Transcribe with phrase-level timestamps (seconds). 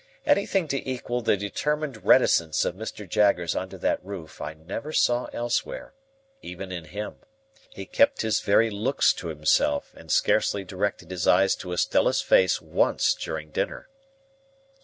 [0.25, 3.07] Anything to equal the determined reticence of Mr.
[3.07, 5.93] Jaggers under that roof I never saw elsewhere,
[6.41, 7.17] even in him.
[7.69, 12.59] He kept his very looks to himself, and scarcely directed his eyes to Estella's face
[12.59, 13.89] once during dinner.